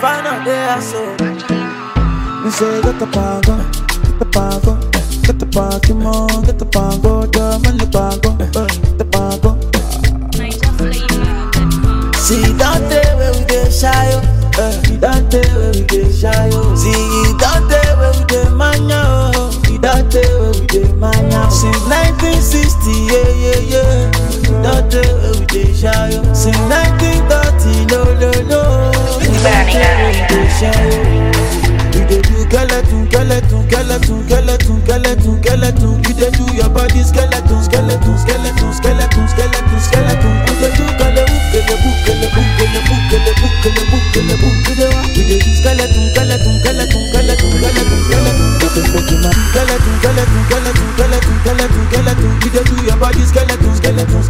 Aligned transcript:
Final 0.00 0.44
day 0.44 0.64
I 0.68 0.78
saw. 0.80 1.06
Me 2.44 2.50
say 2.50 2.82
get 2.82 2.98
the 2.98 3.06
pago, 3.06 3.56
get 3.56 4.18
the 4.18 4.26
pago, 4.26 4.72
get 5.24 5.38
the 5.38 5.46
Pokemon, 5.46 6.46
get 6.46 6.58
the 6.58 6.66
pago, 6.66 7.26
diamond 7.26 7.80
the 7.80 7.86
pago, 7.86 8.36
get 8.36 8.98
the 8.98 9.04
pago. 9.06 9.50
See 12.26 12.42
that 12.58 12.80
day 12.90 13.06
where 13.16 13.32
we 13.32 13.44
dey 13.46 13.70
shy, 13.70 14.12
uh, 14.58 14.72
see 14.84 14.96
that 14.96 15.30
day 15.30 15.46
where 15.54 15.72
we 15.72 15.82
dey 15.86 16.12
shy, 16.12 16.50
oh. 16.52 16.74
see 16.74 16.92
that 17.40 17.62
day 17.70 17.88
where 17.96 18.12
we 18.18 18.24
dey 18.26 18.48
manya, 18.50 19.32
see 19.64 19.78
that 19.78 20.10
day 20.10 20.26
where 20.38 20.52
we 20.52 20.66
dey 20.66 20.92
manya. 20.92 21.48
Since 21.50 21.80
1960, 21.88 22.90
yeah 23.10 23.30
yeah 23.42 23.60
yeah, 23.72 24.10
that 24.62 24.90
day 24.90 25.06
where 25.06 25.34
we 25.40 25.46
dey 25.46 25.72
shy, 25.72 26.10
oh. 26.18 26.34
since 26.34 26.58
1930, 26.68 27.86
no 27.94 28.02
no. 28.20 28.35
You 30.56 32.00
dey 32.08 32.22
do 32.24 32.36
skeleton, 32.48 33.04
skeleton, 33.12 33.60
skeleton, 33.68 34.24
skeleton, 34.24 34.80
skeleton, 34.86 35.36
skeleton. 35.42 35.92
You 36.00 36.14
dey 36.16 36.30
do 36.32 36.44
your 36.56 36.70
body 36.72 37.02
skeleton, 37.04 37.60
skeleton, 37.60 38.16
skeleton, 38.16 38.72
skeleton, 38.72 39.28
skeleton, 39.28 39.78
skeleton. 39.84 40.32
You 40.48 40.72
do 40.72 40.84
kalebu, 40.96 41.36
kalebu, 41.52 41.90
kalebu, 42.08 42.40
kalebu, 42.56 42.94
kalebu, 43.12 43.46
kalebu, 43.60 43.98
kalebu. 44.16 44.48
You 44.64 44.72
dey 44.80 44.88
wa? 44.88 45.02
You 45.12 45.24
do 45.28 45.50
skeleton, 45.60 46.04
skeleton, 46.08 46.54
skeleton, 46.56 47.02
skeleton, 47.12 47.52
skeleton, 47.60 48.00
skeleton. 48.08 48.48
Skeleton, 49.52 49.94
skeleton, 50.00 50.40
skeleton, 50.56 50.88
skeleton, 50.96 51.84
skeleton, 51.92 52.32
do 52.64 52.76
your 52.88 52.96
body 52.96 53.22
skeleton, 53.28 53.72
skeleton. 53.76 54.22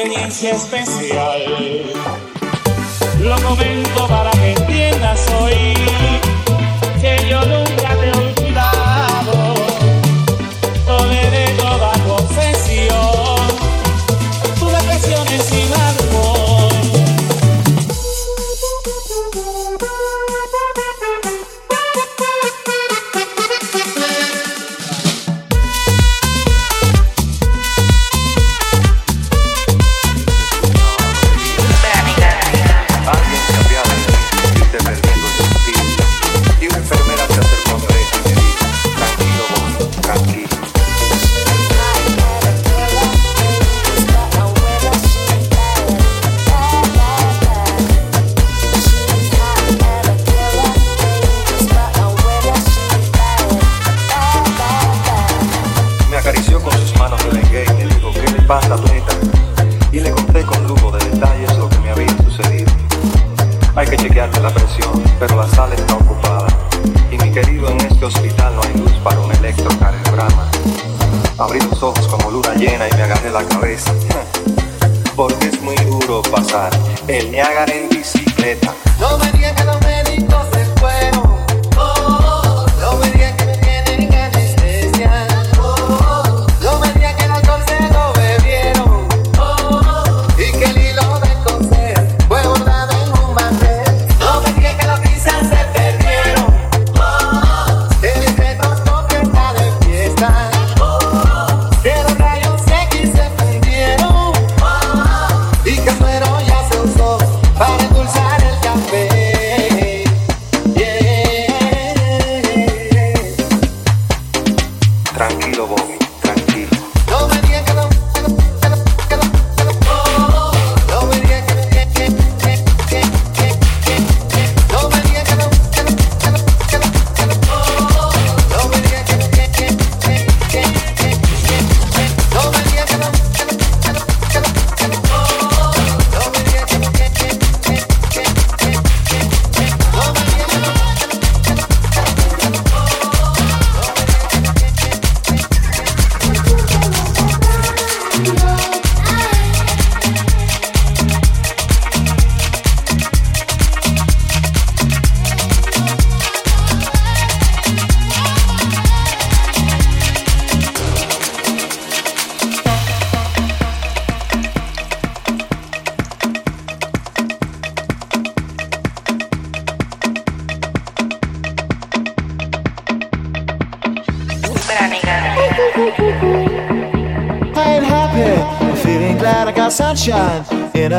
experiencia 0.00 0.52
especial. 0.52 1.19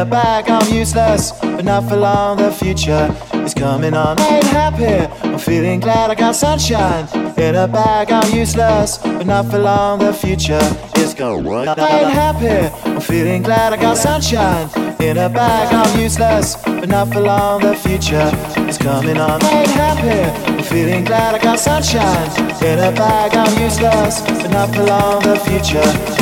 A 0.01 0.05
bag. 0.05 0.49
I'm 0.49 0.73
useless, 0.73 1.31
but 1.41 1.63
not 1.63 1.87
for 1.87 1.95
long. 1.95 2.37
The 2.37 2.51
future 2.51 3.05
is 3.45 3.53
coming 3.53 3.93
on. 3.93 4.19
I 4.19 4.37
ain't 4.37 4.45
happy. 4.45 4.95
I'm 5.27 5.37
feeling 5.37 5.79
glad 5.79 6.09
I 6.09 6.15
got 6.15 6.35
sunshine 6.35 7.07
in 7.37 7.55
a 7.55 7.67
bag. 7.67 8.11
I'm 8.11 8.33
useless, 8.33 8.97
but 8.97 9.27
not 9.27 9.51
for 9.51 9.59
long. 9.59 9.99
The 9.99 10.13
future 10.13 10.65
is 10.97 11.13
going. 11.13 11.67
I 11.67 11.99
ain't 11.99 12.13
happy. 12.13 12.89
I'm 12.89 13.01
feeling 13.01 13.43
glad 13.43 13.73
I 13.73 13.77
got 13.77 13.97
sunshine 13.97 14.69
in 15.01 15.17
a 15.17 15.29
bag. 15.29 15.71
I'm 15.71 15.99
useless, 15.99 16.55
but 16.63 16.89
not 16.89 17.13
for 17.13 17.21
long. 17.21 17.61
The 17.61 17.75
future 17.75 18.31
is 18.67 18.77
coming 18.79 19.17
on. 19.17 19.43
I 19.43 19.51
ain't 19.61 19.75
happy. 19.85 20.51
I'm 20.51 20.63
feeling 20.63 21.03
glad 21.03 21.35
I 21.35 21.39
got 21.39 21.59
sunshine 21.59 22.29
in 22.63 22.79
a 22.79 22.91
bag. 22.91 23.35
I'm 23.35 23.53
useless, 23.61 24.21
but 24.21 24.49
not 24.49 24.73
for 24.73 24.83
long. 24.83 25.21
The 25.21 25.37
future 25.47 26.20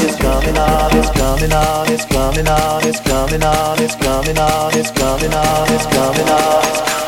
coming 0.53 0.61
on. 0.61 0.97
It's 0.97 1.09
coming 1.11 1.51
on. 1.51 1.91
It's 1.91 2.05
coming 2.05 2.47
on. 2.47 2.87
It's 2.87 2.99
coming 3.01 3.43
on. 3.43 3.81
It's 3.81 3.95
coming 3.95 4.37
on. 4.37 4.73
It's 4.73 4.91
coming 4.91 5.31
on. 5.31 5.31
It's 5.31 5.31
coming 5.31 5.33
on. 5.33 5.73
It's 5.73 5.85
coming 5.85 6.29
on. 6.29 6.98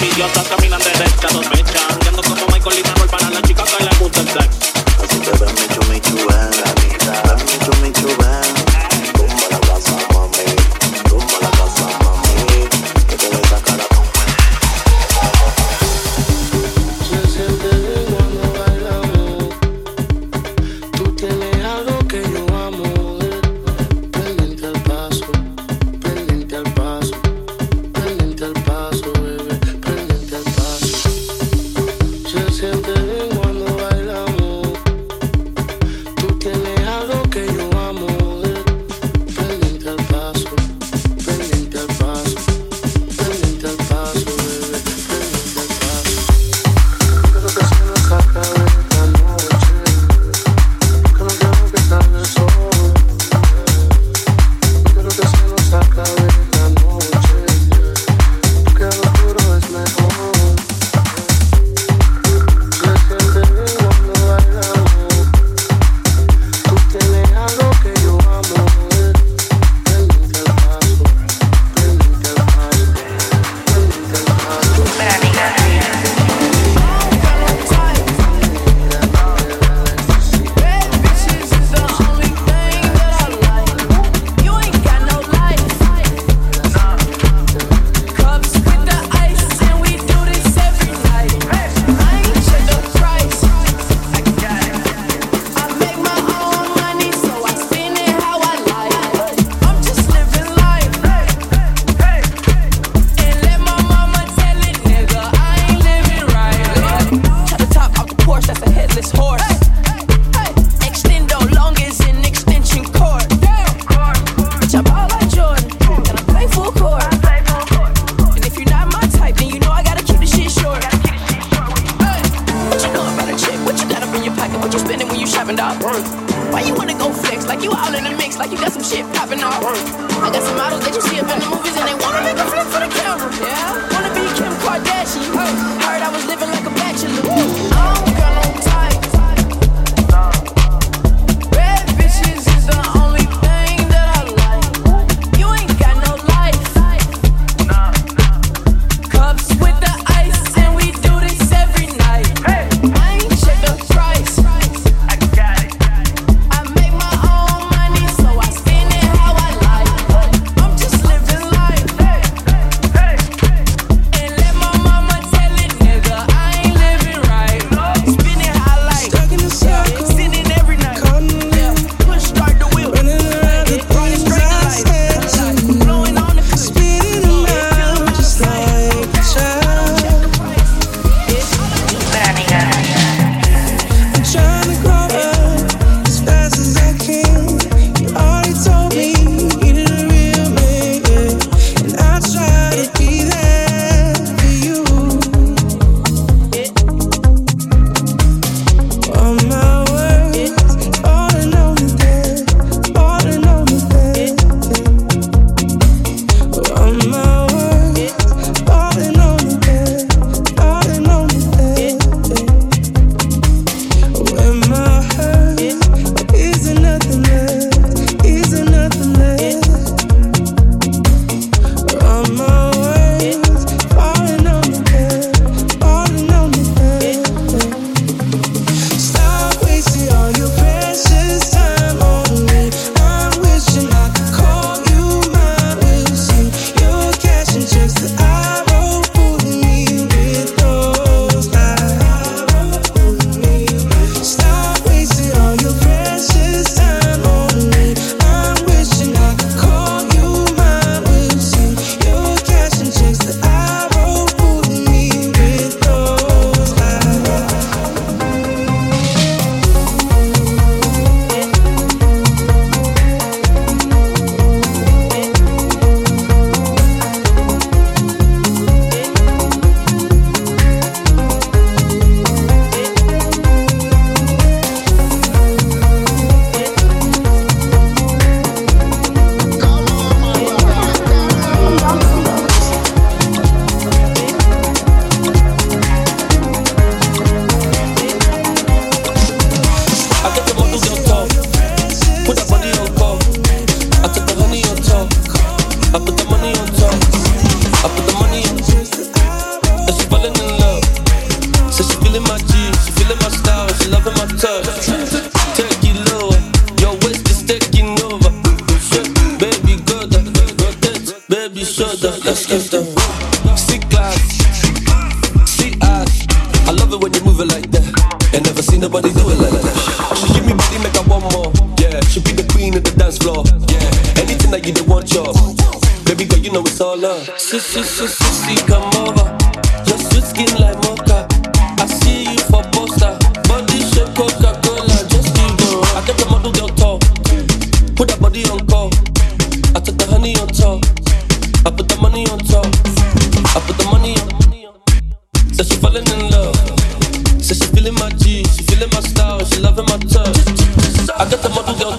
envidiosas 0.00 0.46
caminan 0.48 0.80
derecha, 0.80 1.28
dos 1.32 1.48
mechas. 1.50 1.82
Ando 2.06 2.22
como 2.22 2.46
Michael 2.46 2.78
y 2.78 2.88
Manuel 2.88 3.10
para 3.10 3.30
la 3.30 3.42
chica 3.42 3.64
que 3.64 3.84
le 3.84 3.90
gusta 3.98 4.20
el 4.20 4.28
sex. 4.28 4.48
Así 5.02 5.67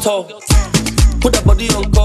toe. 0.09 0.23
Put 1.21 1.33
that 1.33 1.43
body 1.45 1.69
on 1.75 1.98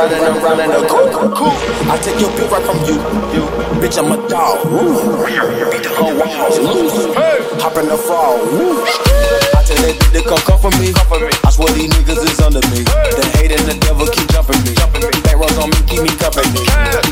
running 0.00 0.24
around 0.40 0.60
in 0.60 0.70
a 0.72 0.88
cool, 0.88 1.08
cool. 1.36 1.56
I 1.92 1.98
take 2.00 2.20
your 2.20 2.32
beat 2.32 2.48
right 2.48 2.64
from 2.64 2.78
you. 2.88 2.96
you. 3.36 3.44
Bitch, 3.80 3.98
I'm 4.00 4.12
a 4.12 4.16
dog. 4.28 4.64
Ooh. 4.64 4.96
Beat 5.68 5.84
the 5.84 5.92
whole 5.92 6.16
walls. 6.16 6.56
Hey. 7.12 7.44
Hop 7.60 7.76
in 7.76 7.88
the 7.88 7.96
frog. 7.96 8.40
Ooh. 8.56 8.80
I 9.52 9.60
tell 9.60 9.76
that 9.84 9.96
bitch 10.00 10.12
to 10.16 10.20
come 10.24 10.42
cover 10.48 10.72
me. 10.80 10.92
I 11.44 11.50
swear 11.50 11.68
these 11.76 11.90
niggas 11.92 12.24
is 12.24 12.40
under 12.40 12.64
me. 12.72 12.84
The 12.84 13.24
hate 13.36 13.52
and 13.52 13.66
the 13.68 13.76
devil 13.84 14.06
keep 14.08 14.28
jumping 14.32 14.60
me. 14.64 14.72
Back 15.20 15.36
rows 15.36 15.58
on 15.60 15.68
me, 15.68 15.78
keep 15.84 16.00
me 16.00 16.12
company. 16.16 16.64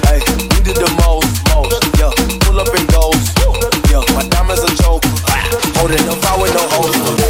Hey, 0.09 0.25
we 0.57 0.59
did 0.65 0.81
the 0.81 0.89
most, 1.05 1.29
most. 1.53 1.77
Yeah, 2.01 2.13
pull 2.45 2.57
up 2.57 2.73
and 2.73 2.89
goes. 2.89 3.21
Yeah, 3.93 4.01
my 4.17 4.25
diamonds 4.33 4.65
a 4.65 4.71
joke. 4.81 5.05
Holding 5.77 6.09
up, 6.09 6.21
power, 6.25 6.49
no 6.49 6.65
hoes. 6.73 7.28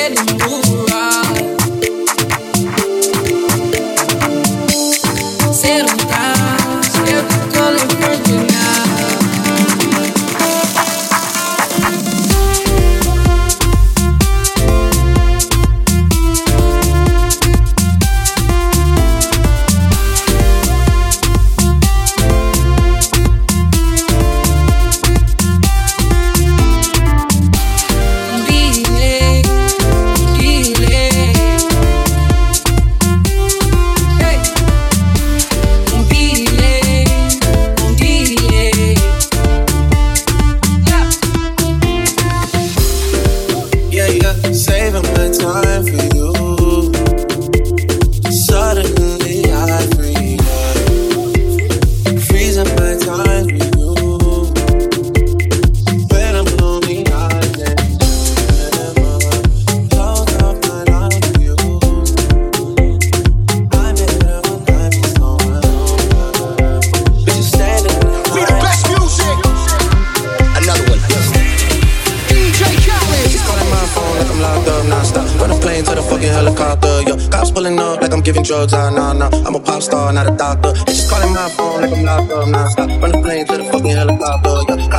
let 0.00 0.40
move. 0.48 0.69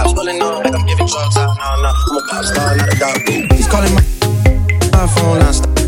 cops 0.02 0.14
pulling 0.14 0.40
like 0.40 0.74
I'm 0.74 0.86
giving 0.86 1.08
drugs 1.08 1.38
out. 1.38 1.58
Nah, 1.58 1.76
nah, 1.82 1.94
I'm 1.94 2.18
a 2.18 2.22
pop 2.30 2.46
star, 2.46 2.76
not 2.76 2.94
a 2.94 2.98
dog. 2.98 3.18
He's 3.54 3.68
calling 3.68 3.94
my, 3.94 4.02
my 4.94 5.08
phone, 5.08 5.42
I 5.42 5.52
stop, 5.52 5.80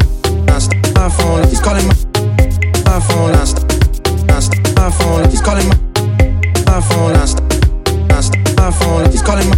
I 0.49 0.59
stop, 0.59 0.95
my 0.95 1.09
phone. 1.09 1.47
He's 1.49 1.61
calling 1.61 1.87
my, 1.87 1.95
my 2.85 2.99
phone, 3.07 3.33
I 3.33 3.43
stop, 3.45 3.71
I 4.29 4.39
stop, 4.39 4.77
my 4.77 4.89
phone. 4.91 5.29
He's 5.29 5.41
calling 5.41 5.67
my, 5.67 5.77
my 6.65 6.81
phone, 6.81 7.15
I 7.15 7.25
stop, 7.25 7.53
I 8.11 8.21
stop, 8.21 8.57
my 8.57 8.71
phone. 8.71 9.11
He's 9.11 9.21
calling 9.21 9.49
my, 9.49 9.57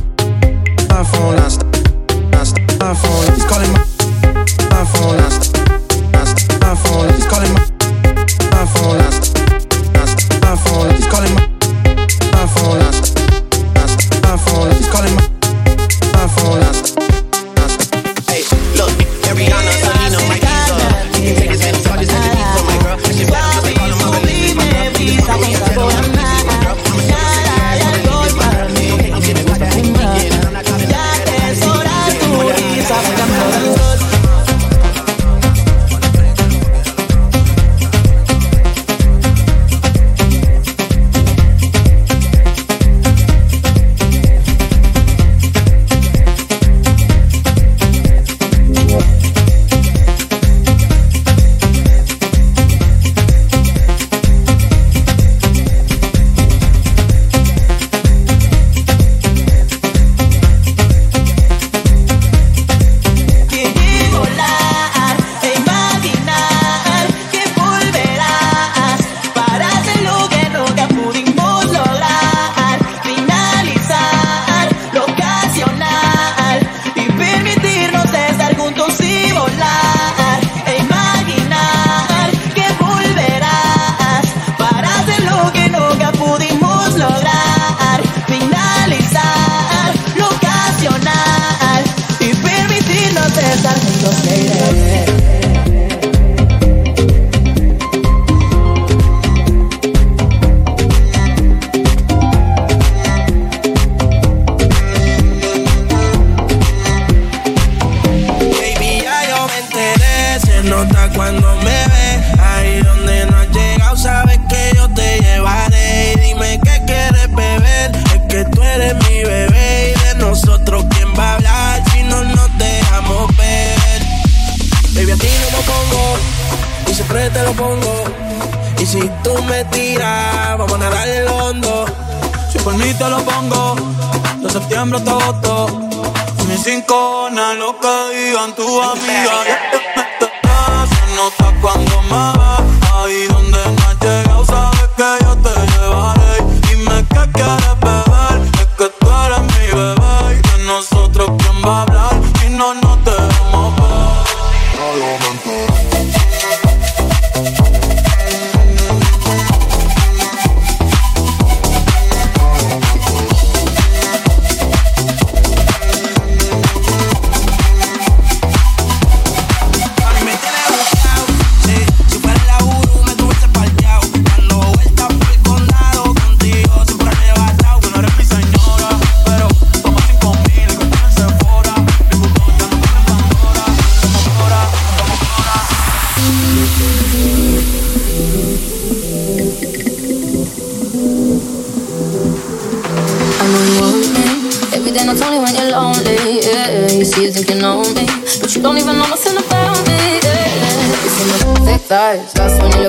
my 0.89 1.03
phone, 1.03 1.39
I 1.39 1.47
stop, 1.47 1.75
I 2.33 2.43
stop, 2.43 2.63
my 2.79 2.93
phone. 2.93 3.33
He's 3.35 3.45
calling 3.45 3.71
my, 3.75 3.83
my 4.71 4.83
phone, 4.85 5.19
I 5.19 5.29
stop, 5.29 6.61
my 6.61 6.75
phone. 6.75 7.13
He's 7.13 7.27
calling 7.27 7.53
my, 7.53 7.63
my 8.51 8.65
phone, 8.65 8.99
I 8.99 9.09
stop. 9.09 9.14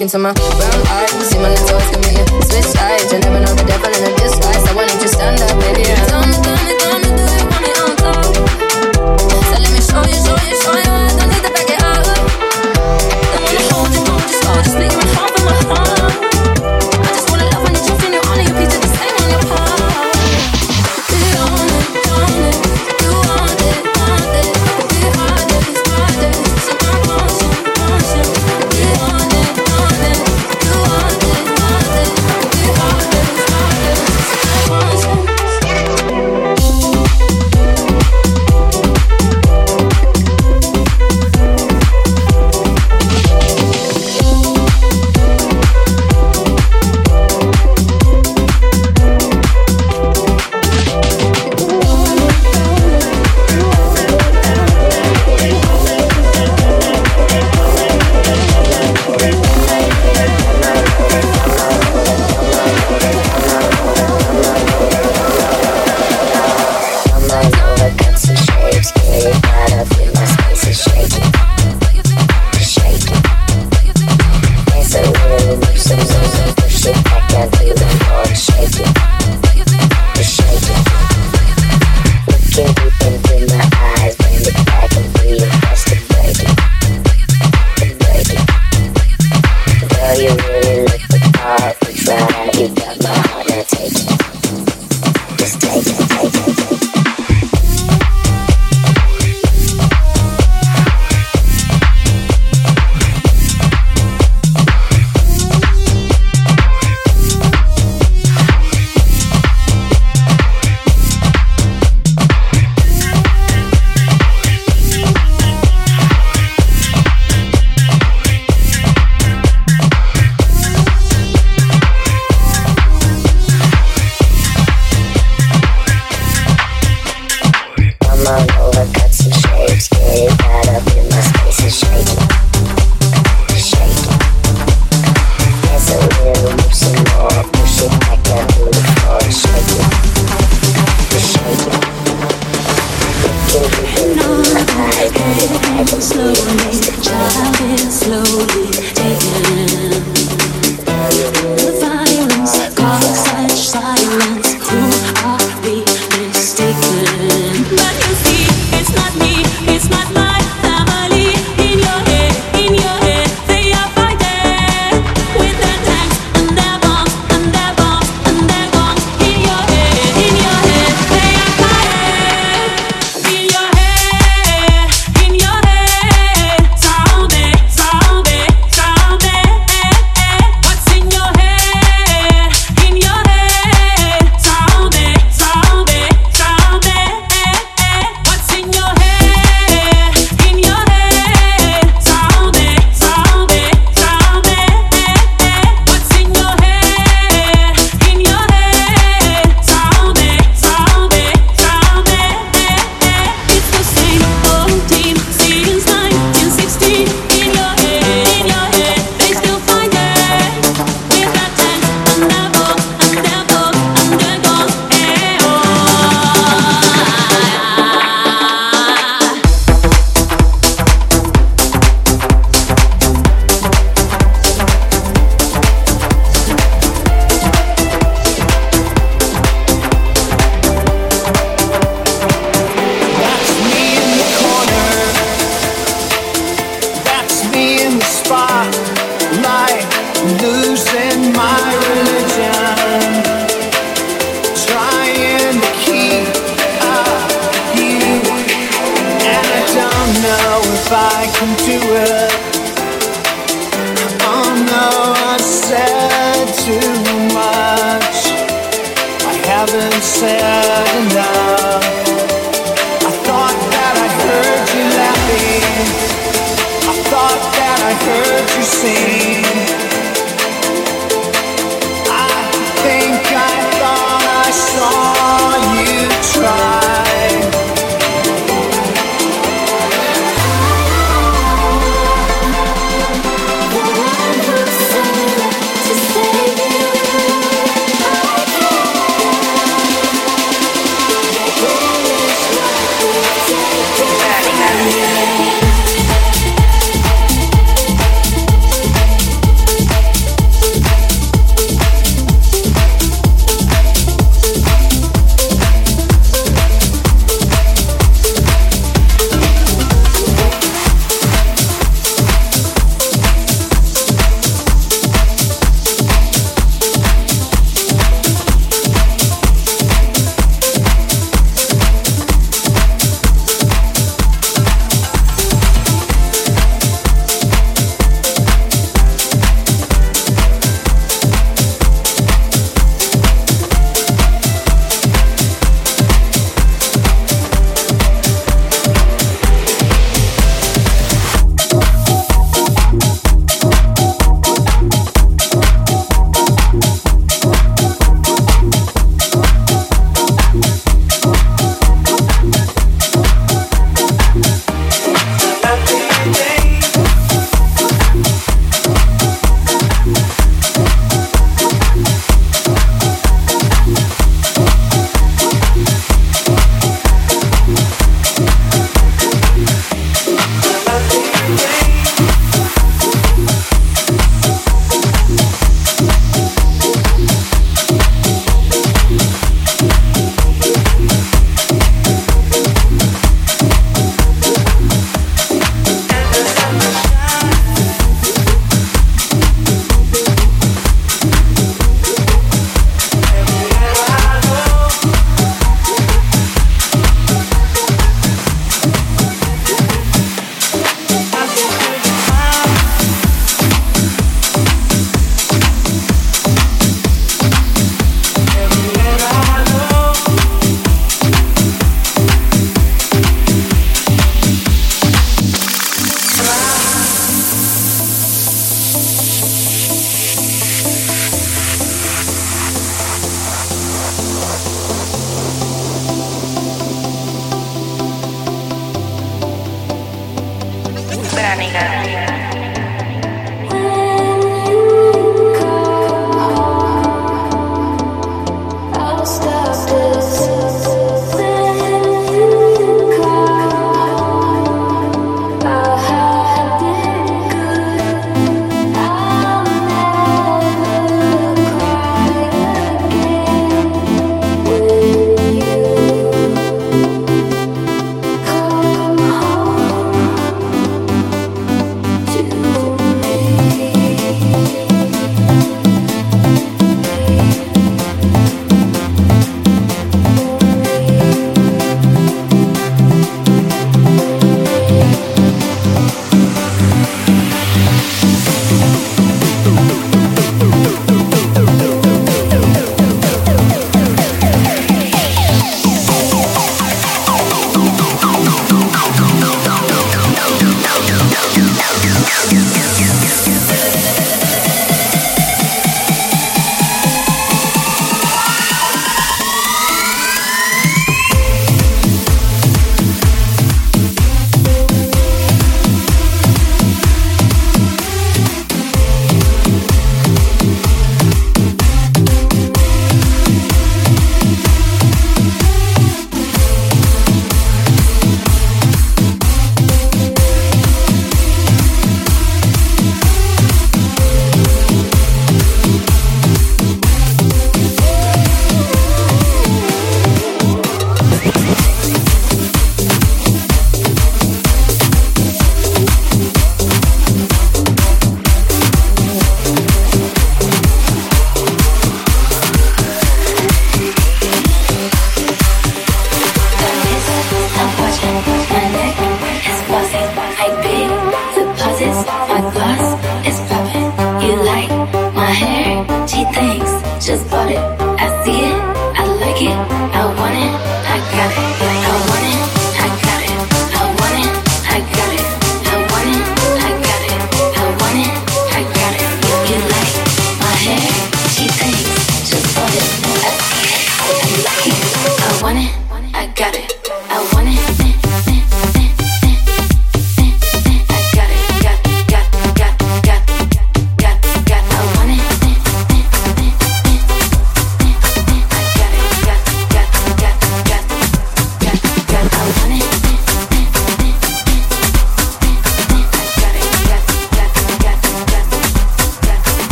Look 0.00 0.06
into 0.06 0.18
my 0.18 0.32
brown 0.32 0.86
eyes. 0.86 1.28
See 1.28 1.38
my 1.38 1.50
lips 1.50 1.70
always 1.70 1.99